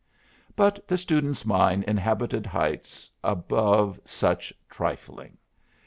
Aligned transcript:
But 0.55 0.87
the 0.87 0.97
student's 0.97 1.45
mind 1.45 1.83
inhabited 1.83 2.47
heights 2.47 3.11
above 3.23 3.99
such 4.03 4.51
trifling. 4.67 5.37